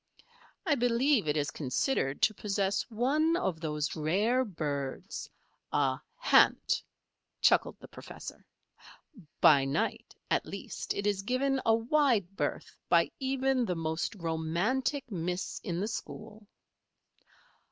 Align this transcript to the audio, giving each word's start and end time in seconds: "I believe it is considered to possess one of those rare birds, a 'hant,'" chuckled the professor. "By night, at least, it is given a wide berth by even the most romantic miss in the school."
"I 0.65 0.73
believe 0.73 1.27
it 1.27 1.37
is 1.37 1.51
considered 1.51 2.23
to 2.23 2.33
possess 2.33 2.89
one 2.89 3.35
of 3.37 3.61
those 3.61 3.95
rare 3.95 4.43
birds, 4.43 5.29
a 5.71 5.99
'hant,'" 6.15 6.81
chuckled 7.39 7.77
the 7.79 7.87
professor. 7.87 8.43
"By 9.41 9.63
night, 9.63 10.15
at 10.31 10.47
least, 10.47 10.95
it 10.95 11.05
is 11.05 11.21
given 11.21 11.61
a 11.67 11.75
wide 11.75 12.35
berth 12.35 12.75
by 12.89 13.11
even 13.19 13.63
the 13.63 13.75
most 13.75 14.15
romantic 14.15 15.11
miss 15.11 15.59
in 15.59 15.79
the 15.79 15.87
school." 15.87 16.47